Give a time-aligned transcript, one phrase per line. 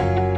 [0.00, 0.29] سلام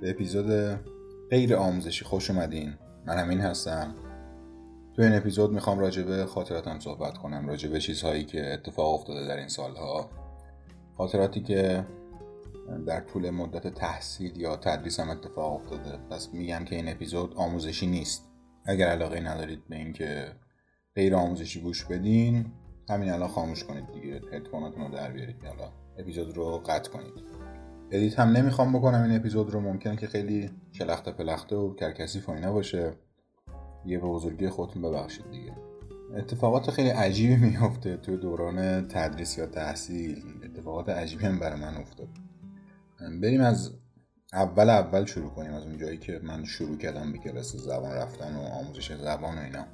[0.00, 0.78] به اپیزود
[1.30, 2.74] غیر آموزشی خوش اومدین.
[3.06, 3.94] من همین هستم.
[4.96, 9.48] تو این اپیزود می‌خوام راجبه خاطراتم صحبت کنم راجبه چیزهایی که اتفاق افتاده در این
[9.48, 10.10] سالها.
[10.96, 11.86] خاطراتی که
[12.86, 15.98] در طول مدت تحصیل یا تدریسم اتفاق افتاده.
[16.10, 18.24] پس میگم که این اپیزود آموزشی نیست.
[18.64, 20.32] اگر علاقه ندارید به اینکه
[20.94, 22.46] غیر آموزشی گوش بدین
[22.90, 24.20] همین الان خاموش کنید دیگه.
[24.32, 25.36] هدفوناتون رو در بیارید
[25.98, 27.35] اپیزود رو قطع کنید.
[27.90, 29.60] edit هم نمی‌خوام بکنم این اپیزود رو.
[29.60, 32.92] ممکنه که خیلی شلخته پلخته و کرکسی فاینه باشه.
[33.84, 35.52] یه به بزرگی خودتون ببخشید دیگه.
[36.16, 40.22] اتفاقات خیلی عجیبی میفته تو دوران تدریس یا تحصیل.
[40.44, 42.08] اتفاقات عجیبی هم برای من افتاد.
[43.22, 43.72] بریم از
[44.32, 45.54] اول اول شروع کنیم.
[45.54, 49.40] از اون جایی که من شروع کردم به کلاس زبان رفتن و آموزش زبان و
[49.40, 49.66] اینا.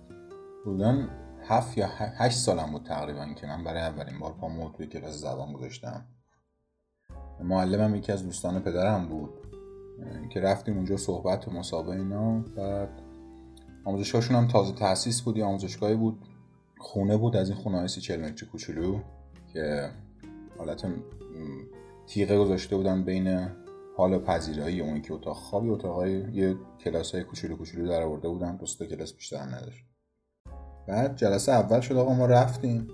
[0.65, 1.09] بودن
[1.49, 5.53] هفت یا هشت سالم بود تقریبا که من برای اولین بار پامو توی کلاس زبان
[5.53, 6.07] گذاشتم.
[7.41, 9.31] معلمم یکی از دوستان پدرم بود
[10.31, 12.39] که رفتیم اونجا صحبت و مسابقه اینا.
[12.57, 13.03] بعد
[13.85, 16.19] آموزشگاهشون هم تازه تاسیس بود یا آموزشگاهی بود
[16.79, 19.01] خونه بود از این خونه های سی چل کوچولو
[19.53, 19.91] که
[20.59, 20.87] حالت
[22.07, 23.49] تیغه گذاشته بودن بین
[23.97, 25.37] حال پذیرایی اون که اتاق.
[25.37, 29.85] خوابی اتاقای یه کلاس های کوچولو کوچولو در آورده بودن دوست کلاس بیشتر نداشت.
[30.89, 32.89] بعد جلسه اول شد آقا ما رفتیم.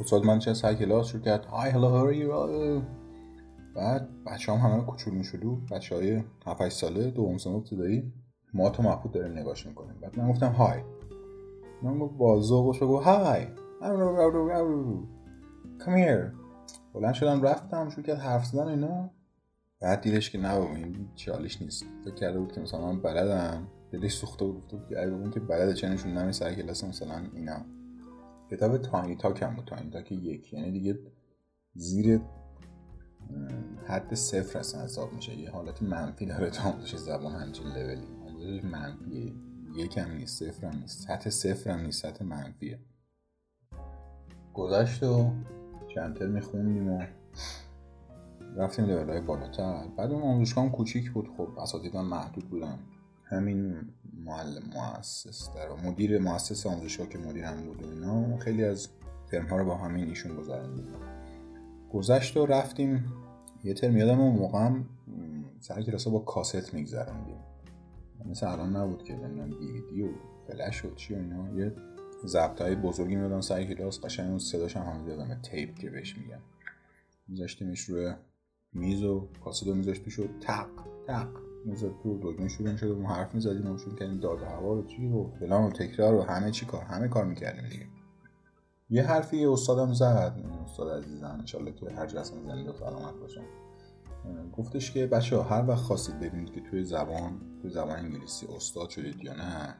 [0.00, 1.44] استاد من چه سر کلاس شروع کرد.
[1.44, 2.82] های هلو
[3.76, 8.12] بعد بچه هم همه کوچول میشدو بچه های 7 ساله دوم سنو ابتدایی
[8.54, 9.94] ما تو محبود داریم نگاش می‌کنیم.
[10.00, 10.80] بعد من گفتم های.
[11.82, 13.46] من گفت با ذوقش گفت های.
[15.78, 16.32] Come here.
[16.94, 19.10] بلند شدم رفتم شروع کرد حرف زدن اینا.
[19.80, 21.84] بعد دیدش که نه این چالش نیست.
[22.04, 23.68] فکر کرده بود که مثلا من بلدم.
[23.92, 27.56] دلش سوخته بود گفته که اگه که بلده چه نشون نمی سر کلاس مثلا اینا.
[28.50, 29.64] کتاب تاینی تاک هم بود.
[29.64, 30.52] تاینی تاک یک.
[30.52, 30.98] یعنی دیگه
[31.74, 32.20] زیر
[33.86, 35.34] حد صفر اصلا حساب میشه.
[35.34, 38.06] یه حالت منفی داره تا آموزش زبان همچین لولی.
[38.28, 39.32] آموزش منفیه.
[39.76, 41.08] یکم نیست صفر هم نیست.
[41.08, 42.78] سطح صفر هم نیست سطح منفیه.
[44.54, 45.32] گذشت و
[45.94, 47.02] چند ترمی خوندیم و
[48.56, 49.86] رفتیم لیول های بالاتر.
[49.96, 51.28] بعد اون آموزشگاه هم کوچیک بود.
[51.36, 52.78] خب اساتیدم محدود بودن.
[53.24, 53.88] همین
[54.24, 58.88] معلم مؤسس در مدیر مؤسس آموزشگاه که مدیرم بود و اینا خیلی از
[59.30, 60.86] ترم ها رو با همین ایشون گذراندیم
[61.92, 63.12] گذشت و رفتیم.
[63.64, 64.88] یه ترم یادم اون موقع هم
[65.60, 67.36] سر کلاس با کاست میگذراندیم
[68.30, 70.08] مثل الان نبود که نمی‌دونم دیویدی و
[70.48, 71.54] فلش و چی و اینا.
[71.54, 71.72] یه
[72.26, 74.04] ضبط های بزرگی می‌دادن سر کلاس.
[74.04, 75.40] قشنگ اون صداش هم یادمه.
[75.42, 76.40] تیپ که بهش میگن.
[77.28, 78.12] میذاشتیمش روی
[78.72, 80.02] میز و کاست رو میذاشت
[80.40, 80.68] تق
[81.06, 81.28] تق.
[81.64, 85.06] می‌زد تو دکمه شروع شد و حرف می‌زدیم و شروع کردیم داده هوا رو چی
[85.06, 87.86] و فلان و تکرار و همه چی کار همه کار می‌کردیم دیگه.
[88.90, 93.44] یه حرفی یه استادم زد استاد عزیزم انشالله که هر جسم زنده و سلامت باشن.
[94.52, 98.88] گفتش که بچه ها هر وقت خواستید ببینید که توی زبان توی زبان انگلیسی استاد
[98.88, 99.74] شدید یا نه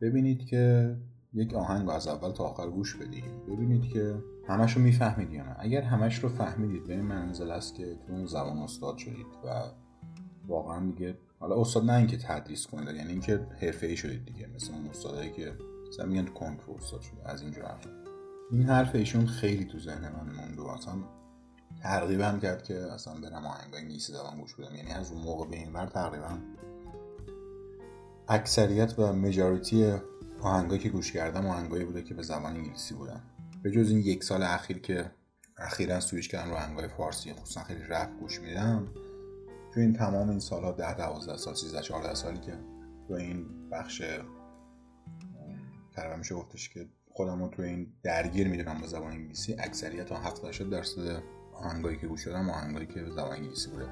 [0.00, 0.96] ببینید که
[1.32, 4.14] یک آهنگ از اول تا آخر گوش بدید ببینید که
[4.48, 5.56] همش رو می‌فهمید یا نه.
[5.58, 9.62] اگر همش رو فهمیدید به این منزل است که تو اون زبان استاد شدید و
[10.46, 14.86] واقعا دیگه حالا استاد نه اینکه تدریس کنید یعنی اینکه حرفه‌ای شدید دیگه مثل اون
[14.86, 15.52] استادایی که
[15.88, 18.01] مثلا میگن کنکور استاد شده از اینجور حرفا.
[18.52, 20.94] این حرف ایشون خیلی تو ذهن من موند و اصلا
[21.82, 24.74] ترغیبم کرد که اصلا برم آهنگای انگلیسی زبان گوش بدم.
[24.74, 26.38] یعنی از اون موقع به این ور تقریبا
[28.28, 29.92] اکثریت و مجاریتی
[30.40, 33.22] آهنگایی که گوش کردم آهنگایی بوده که به زبان انگلیسی بودن.
[33.62, 35.10] به جز این یک سال اخیر که
[35.56, 38.88] اخیرا سویش کردم رو آهنگای فارسی خصوصا خیلی رپ گوش میدم.
[39.74, 42.58] تو این تمام این سالها ده دوازده سال سیزده چهارده سالی که
[43.08, 44.02] تو این بخش
[45.94, 49.56] تقریبا میشه گفتش که خودم رو تو این درگیر می‌دونم با زبان انگلیسی.
[49.58, 51.22] اکثریت تا 70 درصد
[51.54, 53.86] آهنگایی که گوش دادم آهنگایی که زبان انگلیسی بوده.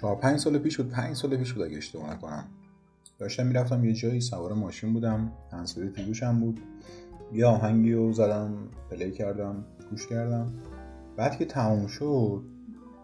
[0.00, 2.48] چهار پنج سال پیش بود پنج سال پیش بود اگه اشتباه نکنم.
[3.18, 5.32] داشتم می‌رفتم یه جایی سوار ماشین بودم.
[5.52, 6.60] هنسفری تو گوشم بود.
[7.32, 10.54] یه آهنگی رو زدم پلی کردم گوش کردم.
[11.16, 12.44] بعد که تموم شد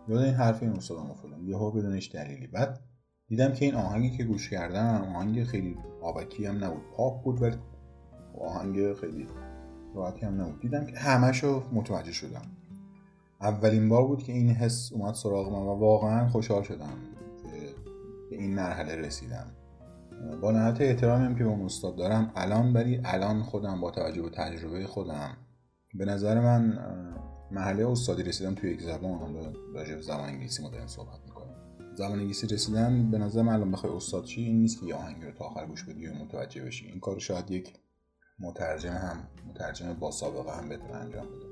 [0.09, 1.49] یاد این حرف این استادم افتادم.
[1.49, 2.47] یهو بدونش دلیلی.
[2.47, 2.81] بعد
[3.29, 6.83] دیدم که این آهنگی که گوش کردم آهنگ خیلی آبکی هم نبود.
[6.97, 7.57] پاپ بود ولی
[8.39, 9.27] آهنگ خیلی
[9.95, 10.61] راحتی هم نبود.
[10.61, 12.43] دیدم که همشو متوجه شدم.
[13.41, 16.97] اولین بار بود که این حس اومد سراغ من و واقعا خوشحال شدم
[17.43, 17.75] که
[18.31, 19.47] به این مرحله رسیدم.
[20.43, 24.31] با نهایت احترامی هم که به استاد دارم الان بری الان خودم با توجه به
[24.31, 25.37] تجربه خودم
[25.95, 26.79] به نظر من
[27.51, 31.55] محله استادی رسیدم توی یک زبان راجع زبان انگلیسی ما صحبت می‌کنیم.
[31.95, 35.25] زبان انگلیسی رسیدن به نظر من الان بخوای استاد چی این نیست که یه آهنگ
[35.25, 36.87] رو تا آخر گوش بدی و متوجه بشی.
[36.87, 37.75] این کار شاید یک
[38.41, 39.17] مترجم هم
[39.49, 41.47] مترجم با سابقه هم بتونه انجام بده.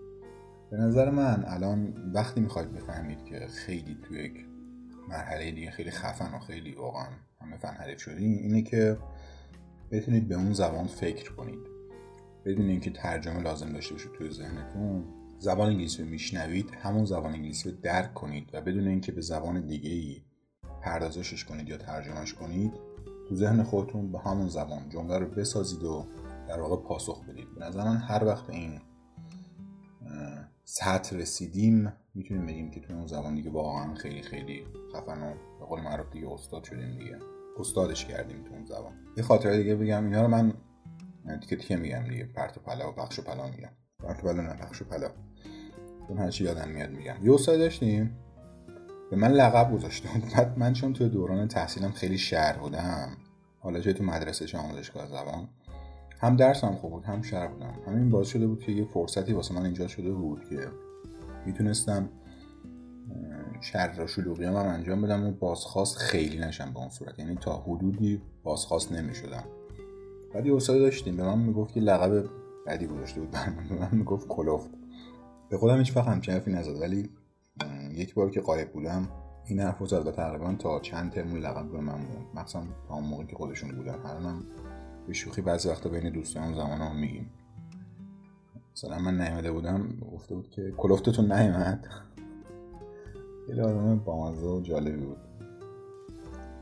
[0.71, 4.47] به نظر من الان وقتی می‌خواید بفهمید که خیلی توی یک
[5.09, 7.09] مرحله دیگه خیلی خفن و خیلی واقعا
[7.41, 8.99] همه فن حریف شدین اینه که
[9.91, 11.79] بتونید به اون زبان فکر کنید.
[12.45, 15.05] بدون اینکه ترجمه لازم داشته باشه توی ذهنتون
[15.39, 19.91] زبان انگلیسی میشنوید همون زبان انگلیسی رو درک کنید و بدون اینکه به زبان دیگه
[19.91, 20.23] ای
[20.83, 22.73] پردازشش کنید یا ترجمهش کنید
[23.29, 26.07] تو ذهن خودتون به همون زبان جمله رو بسازید و
[26.49, 27.55] در واقع پاسخ بدید.
[27.55, 28.81] به نظر من هر وقت این
[30.65, 35.67] سطح رسیدیم می‌تونیم بگیم که توی اون زبان دیگه واقعا خیلی خیلی خفن و به
[35.67, 37.19] قول معروف دیگه استاد شدیم دیگه.
[37.59, 40.55] استادش کردیم تو اون زبان یه خاطره دیگه بگم اینا رو من
[41.41, 42.25] دیگه تیکه میگم دیگه.
[42.25, 43.71] پرت و پلا و بخش و پلا میگم.
[43.99, 45.11] پرت و پلا نه بخش و پلا.
[46.09, 47.17] اون هرچی یادم میاد میگم.
[47.23, 48.19] یه استاد داشتیم.
[49.11, 53.17] به من لقب گذاشته بعد من چون تو دوران تحصیلم خیلی شهر بودم
[53.61, 55.49] حالا چه تو مدرسه چه آموزشگاه زبان
[56.21, 57.75] هم درسم خوب بود هم شهر بودم.
[57.87, 60.69] همین باعث شده بود که یه فرصتی واسه من اینجا شده بود که
[61.47, 62.09] می‌تونستم
[63.61, 67.19] شهر را شلوغی هم, هم انجام بدم و بازخواست خیلی نشم به اون صورت.
[67.19, 69.45] یعنی تا حدودی بازخواست نمی‌شدم.
[70.35, 72.25] بعد یه استاد داشتیم به من می‌گفت که لقب
[72.67, 74.71] بدی گذاشته بود به من می‌گفت کلوفت
[75.49, 76.81] به خودم هیچ وقت همچین حرفی نزد.
[76.81, 77.11] ولی
[77.95, 79.09] یک بار که قایب بودم
[79.45, 83.05] این حرف زد و تقریبا تا چند ترم لقب به من بود مخصوصا تا اون
[83.05, 83.99] موقع که خودشون بودن.
[84.05, 84.45] الانم
[85.09, 87.31] به شوخی بعضی وقتا بین دوستان زمان هم میگیم.
[88.77, 91.87] مثلا من نیامده بودم گفته بود که کلفتتون نیامد
[93.47, 95.17] خیلی آدم بامزه و جالبی بود.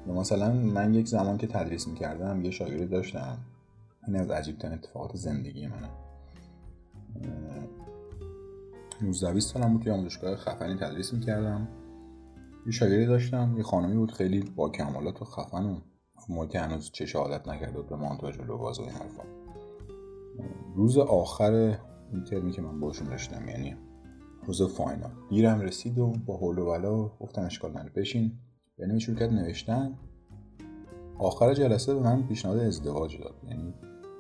[0.06, 3.38] مثلا من یک زمان که تدریس می‌کردم یه شاگردی داشتم.
[4.06, 5.88] این از عجیب اتفاقات زندگی منه.
[9.02, 11.68] 19 20 سالم بود توی آموزشگاه خفنی تدریس می‌کردم.
[12.66, 15.80] یه شاگردی داشتم یه خانمی بود خیلی با کمالات و خفن و
[16.28, 19.22] ما که هنوز چه عادت نکرده به مانتاژ و لباس و این حرفا.
[20.74, 21.78] روز آخر
[22.12, 23.76] این ترمی که من باشون داشتم یعنی
[24.46, 25.10] روز فاینال.
[25.28, 27.92] دیرم رسید و با حول و بلا گفتم اشکال نداره.
[27.96, 28.32] بشین.
[28.78, 29.98] یعنی شروع کرد نوشتن.
[31.18, 33.34] آخر جلسه به من پیشنهاد ازدواج داد.
[33.48, 33.74] یعنی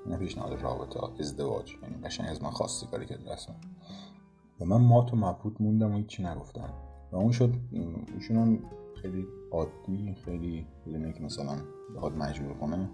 [0.06, 1.74] نه پیشنهاد رابطه ازدواج.
[1.82, 3.54] یعنی قشنگ از من خواستی کاری کرد اصلا
[4.60, 6.74] و من مات و مبهوت موندم و هیچی نگفتم.
[7.12, 7.54] و اون شد
[8.14, 8.62] ایشون
[9.02, 11.56] خیلی عادی خیلی بدون که مثلا
[11.96, 12.90] بخواد مجبور کنه.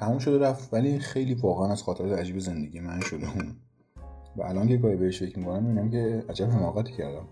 [0.00, 3.26] تموم شده رفت ولی خیلی واقعا از خاطرات عجیب زندگی من شده
[4.36, 7.28] و الان که گاهی بهش فکر می‌کنم می‌بینم که عجب حماقتی کردم.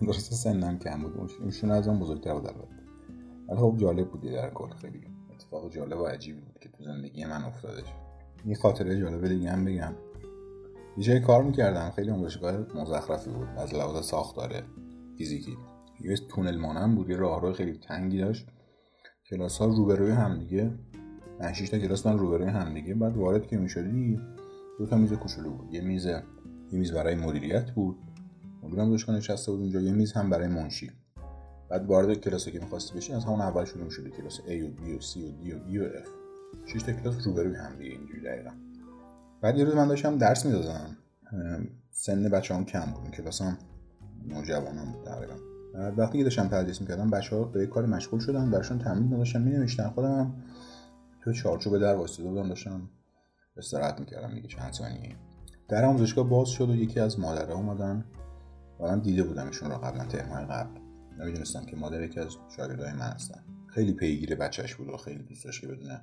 [0.00, 2.68] درسته سنم کم بود اونشون از اون بزرگتر بود البته.
[3.48, 5.00] ولی خب جالب بودی در کل خیلی.
[5.34, 7.86] اتفاق جالب و عجیبی بود که تو زندگی من افتادش
[8.46, 9.92] یه خاطره جالب دیگه هم بگم.
[10.98, 14.62] یه کار می‌کردم خیلی آموزشگاه مزخرفی بود از لحاظ ساختاره
[15.18, 15.56] فیزیکی.
[16.00, 18.46] یه تونل مانم بود یه راهرو خیلی تنگی داشت.
[19.30, 20.70] کلاس ها روبروی همدیگه
[21.40, 24.20] من تا کلاس من روبروی همدیگه بعد وارد که می‌شدی
[24.78, 25.74] دو تا میز کوچولو بود.
[25.74, 26.22] یه میز یه
[26.72, 27.96] میز برای مدیریت بود.
[28.62, 30.90] مدیرم دانشگاه نشسته بود اونجا یه میز هم برای منشی.
[31.70, 34.80] بعد وارد کلاسی که می‌خواستی بشی از همون اول شروع شده کلاس A و B
[34.80, 36.08] و C و D و E و F.
[36.66, 38.50] شش تا کلاس روبروی هم دیگه اینجوری دقیقا.
[39.40, 40.96] بعد یه روز من داشتم درس می‌دادم.
[41.90, 43.10] سن بچه هم کم بود.
[43.10, 43.58] کلاس هم
[44.92, 45.47] بود تقریبا.
[45.78, 49.88] وقتی که داشتم تدریس می‌کردم بچه ها به کار مشغول شدن براشون تمرین نداشتم مینوشتن.
[49.88, 50.34] خودم
[51.20, 52.90] تو چارچوب در واسطه بودم داشتم
[53.56, 55.16] استراحت می‌کردم دیگه چند ثانیه.
[55.68, 58.04] در آموزشگاه باز شد و یکی از مادرها اومدن
[58.80, 60.80] و من دیده بودمشون را قبلا ترمای قبل.
[61.20, 63.40] نمی‌دونستم که مادر یکی از شاگردای من هستن.
[63.66, 66.00] خیلی پیگیر بچهش بود و خیلی دوست داشت که بدونه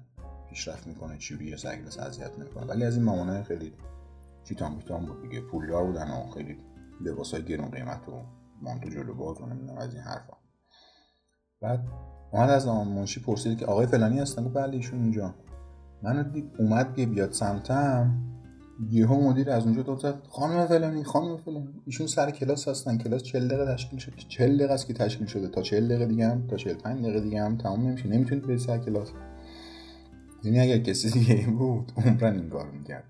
[0.49, 3.73] پیشرفت می‌کنه چی روی سگلس اذیت نمی‌کنه ولی از این مامانه خیلی
[4.43, 5.41] چیتان بیتان بود دیگه.
[5.41, 6.57] پولدار بودن و خیلی
[7.01, 8.21] لباسای گرون قیمت و
[8.65, 10.33] مانتو جلو باز و نمی‌دونم از این حرفا.
[11.61, 11.87] بعد
[12.31, 15.35] اومد از آن منشی پرسید که آقای فلانی هستن؟ گفت بله ایشون اینجا.
[16.03, 18.21] منو دید اومد که بیاد سمتم
[18.89, 21.81] یهو مدیر از اونجا داد زد خانم فلانی خانم فلانی.
[21.85, 25.47] ایشون سر کلاس هستن کلاس 40 دقیقه تشکیل شده 40 دقیقه است که تشکیل شده.
[25.47, 28.77] تا 40 دقیقه دیگه هم تا 45 دقیقه دیگه هم تمام نمیشه نمی‌تونید برید سر
[28.77, 29.11] کلاس.
[30.43, 33.03] یعنی اگر کسی دیگه بود عمرن این کار می‌کرد.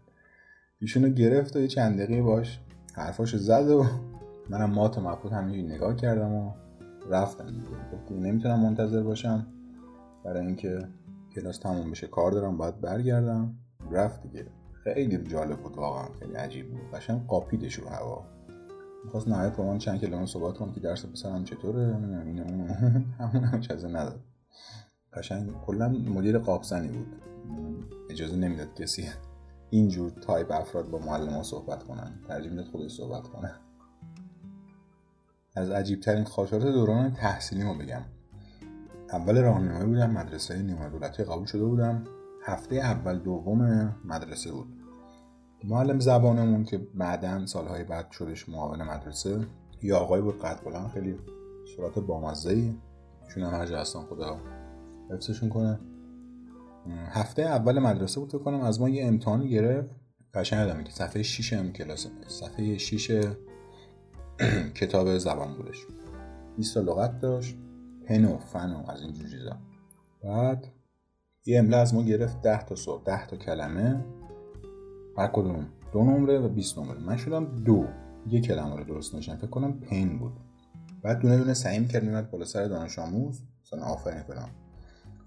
[0.81, 2.59] ایشونو گرفت و یه چند دقیقه باش
[2.93, 3.85] حرفاشو زد و
[4.49, 6.51] منم مات و مبهوت همینجوری نگاه کردم و
[7.09, 7.45] رفتم.
[7.45, 9.47] دیگه نمی‌تونم منتظر باشم.
[10.23, 10.87] برای اینکه
[11.35, 13.55] کلاس تموم بشه کار دارم باید برگردم.
[13.91, 14.45] رفت دیگه.
[14.83, 16.07] خیلی جالب بود واقعا.
[16.19, 16.91] خیلی عجیب بود.
[16.93, 18.25] قشنگ قاپیدش رو هوا.
[19.05, 22.27] می‌خواست نهایت با من چند کلمه صحبت کنم که درس پسرم چطوره؟ نمی‌دونم.
[22.27, 22.73] اینه اونو
[23.19, 24.19] همون هم چیزی نداد.
[25.13, 27.07] قشنگ کلا مدیر قابسنی بود.
[28.09, 29.09] اجازه نمی‌داد کسی
[29.69, 32.11] اینجور تایپ افراد با معلم صحبت کنن.
[32.27, 33.51] ترجیح می‌داد خودش صحبت کنه.
[35.55, 38.01] از عجیب ترین خاطرات دوران تحصیلی ما بگم.
[39.13, 42.03] اول راهنمایی بودم مدرسه نیمه دولتی قبول شده بودم.
[42.43, 44.67] هفته اول دوم مدرسه بود.
[45.63, 49.47] معلم زبانمون که بعدا سالهای بعد شدش معاون مدرسه
[49.81, 51.17] یا آقای بود قد بلند خیلی
[51.75, 52.75] صورت بامزه ای
[53.27, 54.39] چون هم هر هستن خدا
[55.11, 55.79] حفظشون کنه.
[57.09, 59.89] هفته اول مدرسه بود کنم از ما یه امتحان گرفت.
[60.33, 63.11] قشنگ یادمه که صفحه 6 ام کلاس صفحه 6
[64.79, 65.85] کتاب زبان بودش.
[66.57, 67.55] 20 لغت داشت.
[68.05, 69.57] پن و فن و از اینجور چیزا.
[70.23, 70.67] بعد
[71.45, 74.05] یه املا از ما گرفت 10 تا صبح 10 تا کلمه.
[75.17, 76.99] هر کدوم دو نمره و 20 نمره.
[76.99, 77.85] من شدم دو.
[78.27, 80.33] یه کلمه رو درست نشن فکر کنم پین بود.
[81.01, 83.41] بعد دونه دونه سعی می‌کرد میمد بالا سر دانش آموز.
[83.65, 84.49] مثلا آفرین فلان.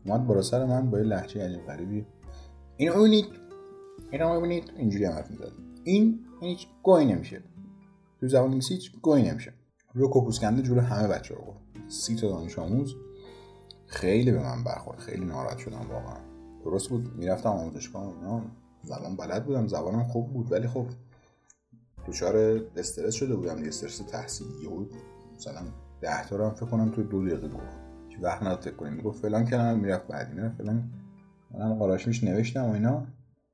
[0.06, 2.06] اومد بالا سر من با یه لحجه عجیب غریبی.
[2.76, 3.26] اینو ببینید.
[4.10, 4.72] اینو ببینید.
[4.76, 5.52] اینجوری هم حرف می‌زد.
[5.84, 7.42] این هیچ گوی نمیشه.
[8.20, 9.52] تو زبان انگلیسی هیچ گوی نمیشه.
[9.94, 12.94] رو کپوس کنده جلو همه بچه رو گفت سی تا دانش آموز.
[13.86, 14.98] خیلی به من برخورد.
[14.98, 16.18] خیلی ناراحت شدم واقعا.
[16.64, 17.16] درست بود.
[17.16, 18.42] می‌رفتم آموزشگاه اینا.
[18.82, 19.66] زبان بلد بودم.
[19.66, 20.52] زبانم خوب بود.
[20.52, 20.86] ولی خب
[22.08, 22.36] دچار
[22.76, 23.56] استرس شده بودم.
[23.56, 24.94] دیگه استرس تحصیلی بود
[25.36, 25.62] مثلا
[26.00, 28.92] ده تا رو فکر کنم تو دو دقیقه گفت که وقت نداد فکر کنیم.
[28.92, 30.34] می‌گفت فلان کلمه می‌رفت بعدی.
[30.34, 30.90] نه فلان.
[31.50, 33.06] منم قاراش میش نوشتم و اینا.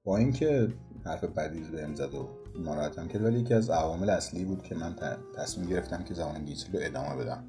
[0.05, 0.69] با اینکه
[1.05, 4.97] حرف بدی بهم زد و ناراحتم کرد ولی یکی از عوامل اصلی بود که من
[5.37, 7.45] تصمیم گرفتم که زبان انگلیسی رو ادامه بدم.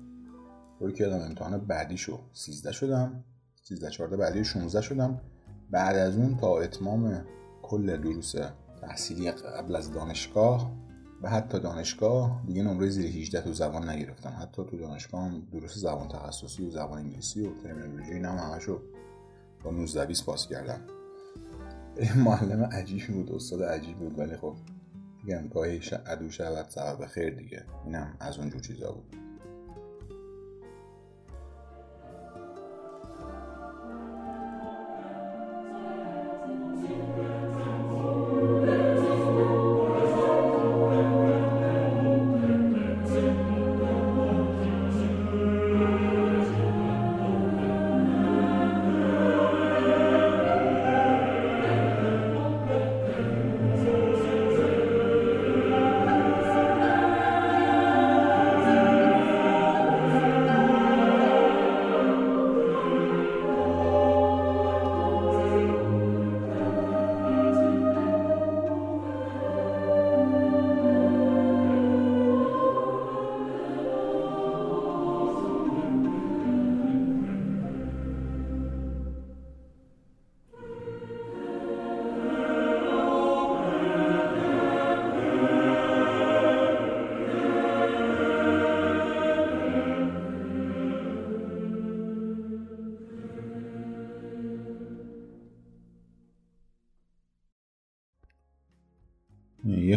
[0.80, 3.24] طوری که آدم امتحان بعدیشو 13 شدم.
[3.64, 5.22] 13 14 بعدی 16 شدم.
[5.72, 7.26] بعد از اون تا اتمام
[7.62, 8.36] کل دروس
[8.82, 10.72] تحصیلی قبل از دانشگاه
[11.22, 14.38] و حتی دانشگاه دیگه نمره زیر 18 تو زبان نگرفتم.
[14.42, 18.82] حتی تو دانشگاه هم دروس زبان تخصصی و زبان انگلیسی و ترمینولوژی اینا هم همشو
[19.64, 20.80] با 19 20 پاس کردم.
[22.26, 24.20] معلم عجیبی بود استاد عجیبی بود.
[24.20, 24.56] ولی خب
[25.26, 27.64] میگم گاهی عدو شود سبب خیر دیگه.
[27.86, 29.25] اینم از اونجور چیزا بود.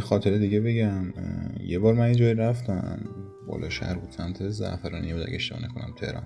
[0.09, 1.13] خاطره دیگه بگم
[1.61, 3.01] یه بار من یه جایی رفتم
[3.47, 6.23] بالا شهر بود سمت زعفرانی بود اگه اشتباه نکنم تهران.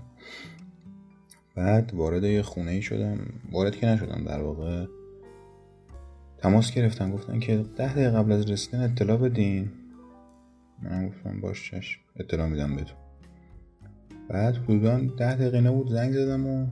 [1.54, 3.18] بعد وارد یه خونه ای شدم
[3.52, 4.86] وارد که نشدم در واقع
[6.38, 9.70] تماس گرفتن گفتن که ده دقیقه قبل از رسیدن اطلاع بدین.
[10.82, 12.96] من گفتم باش چش اطلاع میدم بهتون.
[14.28, 16.66] بعد حدودا ده دقیقه نبود زنگ زدم و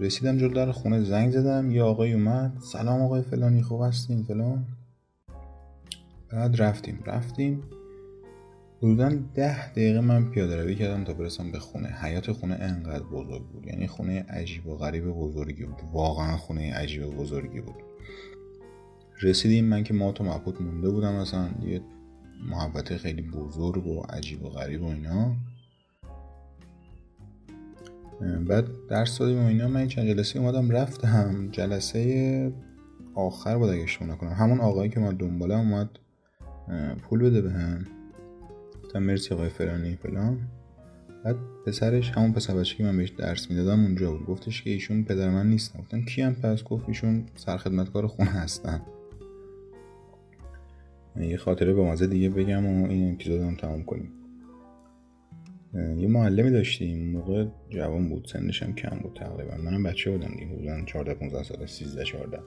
[0.00, 4.77] رسیدم جلو در خونه زنگ زدم یه آقای اومد سلام آقای فلانی خوب هستین؟ فلان.
[6.32, 7.62] بعد رفتیم رفتیم.
[8.78, 11.88] حدودا ده دقیقه من پیاده روی کردم تا برسم به خونه.
[11.88, 13.66] حیات خونه انقدر بزرگ بود.
[13.66, 15.80] یعنی خونه عجیب و غریب بزرگی بود.
[15.92, 17.76] واقعا خونه عجیب و بزرگی بود.
[19.22, 21.80] رسیدیم من که ما تو مبهوت مونده بودم مثلا یه
[22.50, 25.34] محبت خیلی بزرگ و عجیب و غریب و اینا.
[28.48, 29.68] بعد درس دادیم و اینا.
[29.68, 31.48] من چند جلسه اومدم رفتم.
[31.52, 32.52] جلسه
[33.14, 34.32] آخر بود اگه اشتباه نکنم.
[34.32, 35.88] همون آقایی که ما دنباله اومد
[37.02, 37.86] پول بده به هم.
[38.84, 40.38] گفتم مرسی آقای فرانی فلان.
[41.24, 44.26] بعد پسرش همون پسر بچه که من بهش درس می‌دادم اونجا بود.
[44.26, 45.78] گفتش که ایشون پدر من نیستن.
[45.80, 48.82] گفتم کیم پس؟ گفت ایشون سرخدمتکار خونه هستن.
[51.20, 54.12] یه خاطره به مازه دیگه بگم و این اپیزود هم تمام کنیم.
[55.74, 57.10] یه معلمی داشتیم.
[57.10, 58.26] موقع جوان بود.
[58.32, 59.56] سنش هم کم بود تقریبا.
[59.56, 60.46] منم بچه بودم دیگه.
[60.46, 62.38] حدودا 14 15 ساله 13 14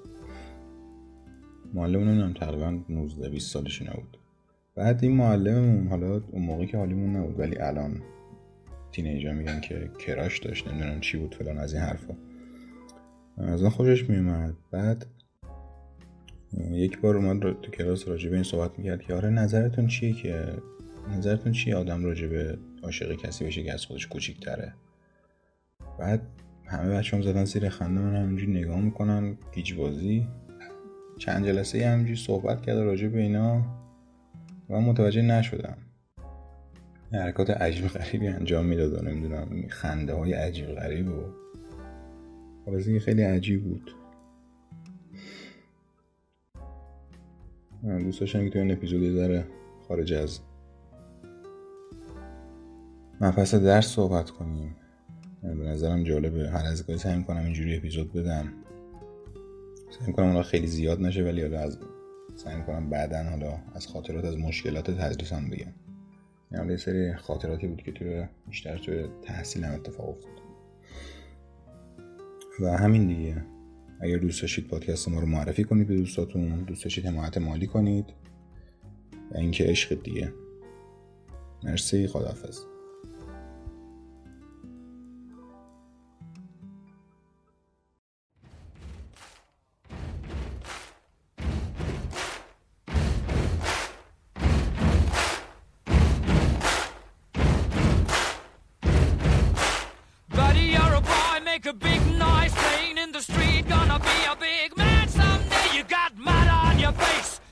[1.73, 4.17] معلم نمی‌دونم تقریبا 19 20 سالش نبود.
[4.75, 8.01] بعد این معلممون حالا اون موقع که حالیمون نبود ولی الان
[8.91, 12.13] تینیجا میگن که کراش داشت نمی‌دونم چی بود فلان از این حرفا.
[13.37, 15.05] از اون خوشش میومد بعد
[16.71, 20.53] یک بار اومد تو کلاس راجع این صحبت می‌کرد که آره نظرتون چیه که
[21.09, 24.73] نظرتون چیه آدم راجع به عاشق کسی بشه که از خودش کوچیکتره؟
[25.99, 26.21] بعد
[26.65, 30.27] همه بچه هم زدن زیر خنده من همینجوری نگاه می‌کنم گیج بازی.
[31.21, 33.61] چند جلسه همینجوری صحبت کرده راجع به اینا
[34.69, 35.77] و متوجه نشدم.
[37.13, 41.23] حرکات عجیب غریبی انجام می‌داد و نمی‌دونم خنده های عجیب غریب و
[42.65, 43.91] خلاصه خیلی عجیب بود.
[47.83, 49.45] دوست داشتم که تو این اپیزود
[49.87, 50.39] خارج از
[53.21, 54.75] مفصل درس صحبت کنیم.
[55.41, 56.49] به نظرم جالبه.
[56.49, 58.53] هر از گاهی سعی کنم اینجوری اپیزود بدم.
[59.99, 61.77] سعی کنم حالا خیلی زیاد نشه ولی حالا از
[62.35, 65.73] سعی کنم بعدا حالا از خاطرات از مشکلات تدریسم بگم
[66.51, 70.41] یعنی یه سری خاطراتی بود که توی بیشتر توی تحصیلم اتفاق افتاد.
[72.61, 73.45] و همین دیگه.
[74.01, 78.05] اگر دوست داشتید پادکست ما رو معرفی کنید به دوستاتون دوست داشتید حمایت مالی کنید.
[79.31, 80.33] و اینکه عشق دیگه.
[81.63, 82.59] مرسی خداحافظ.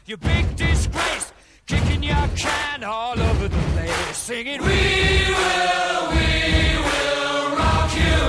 [0.09, 1.31] You big disgrace,
[1.67, 6.29] kicking your can all over the place, singing, We will, we
[6.87, 8.21] will rock you.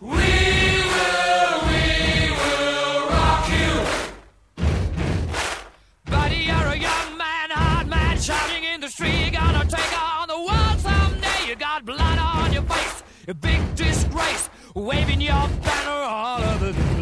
[0.00, 0.30] We
[0.94, 1.82] will, we
[2.42, 3.72] will rock you.
[6.12, 10.38] Buddy, you're a young man, hard man, shouting in the street, gonna take on the
[10.38, 11.48] world someday.
[11.48, 16.72] You got blood on your face, a big disgrace, waving your banner all over the
[16.72, 16.95] place.